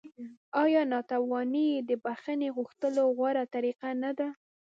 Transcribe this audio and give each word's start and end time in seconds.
آیا 0.63 0.81
نانواتې 0.91 1.67
د 1.89 1.91
بخښنې 2.03 2.49
غوښتلو 2.57 3.01
غوره 3.17 3.43
طریقه 3.55 3.89
نه 4.03 4.11
ده؟ 4.17 4.27